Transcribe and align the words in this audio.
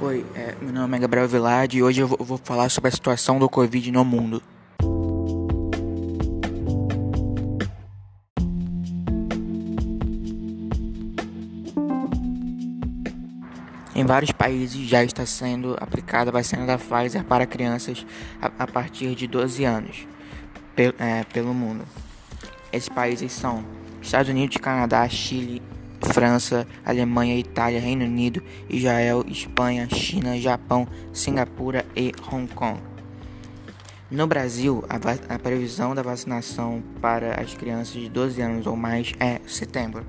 Oi, 0.00 0.26
é, 0.34 0.56
meu 0.60 0.72
nome 0.72 0.96
é 0.96 1.00
Gabriel 1.00 1.28
Vilade 1.28 1.78
e 1.78 1.82
hoje 1.82 2.00
eu 2.00 2.08
vou, 2.08 2.18
vou 2.18 2.36
falar 2.36 2.68
sobre 2.68 2.88
a 2.88 2.90
situação 2.90 3.38
do 3.38 3.48
Covid 3.48 3.92
no 3.92 4.04
mundo. 4.04 4.42
Em 13.94 14.04
vários 14.04 14.32
países 14.32 14.84
já 14.88 15.04
está 15.04 15.24
sendo 15.24 15.76
aplicada 15.80 16.30
a 16.30 16.32
vacina 16.32 16.66
da 16.66 16.76
Pfizer 16.76 17.22
para 17.22 17.46
crianças 17.46 18.04
a, 18.42 18.50
a 18.64 18.66
partir 18.66 19.14
de 19.14 19.28
12 19.28 19.64
anos 19.64 20.08
é, 20.98 21.22
pelo 21.32 21.54
mundo. 21.54 21.84
Esses 22.72 22.88
países 22.88 23.30
são 23.30 23.64
Estados 24.02 24.28
Unidos, 24.28 24.56
Canadá, 24.56 25.08
Chile, 25.08 25.62
França, 26.14 26.64
Alemanha, 26.84 27.36
Itália, 27.36 27.80
Reino 27.80 28.04
Unido, 28.04 28.40
Israel, 28.70 29.24
Espanha, 29.26 29.88
China, 29.90 30.38
Japão, 30.38 30.86
Singapura 31.12 31.84
e 31.96 32.12
Hong 32.30 32.46
Kong. 32.54 32.80
No 34.08 34.24
Brasil, 34.28 34.84
a, 34.88 35.34
a 35.34 35.38
previsão 35.40 35.92
da 35.92 36.02
vacinação 36.02 36.80
para 37.00 37.40
as 37.40 37.54
crianças 37.54 37.94
de 37.94 38.08
12 38.08 38.40
anos 38.40 38.64
ou 38.64 38.76
mais 38.76 39.12
é 39.18 39.40
setembro. 39.44 40.06